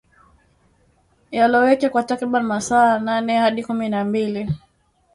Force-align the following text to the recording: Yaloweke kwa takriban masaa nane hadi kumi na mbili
Yaloweke 1.31 1.89
kwa 1.89 2.03
takriban 2.03 2.43
masaa 2.43 2.99
nane 2.99 3.37
hadi 3.37 3.63
kumi 3.63 3.89
na 3.89 4.03
mbili 4.05 4.51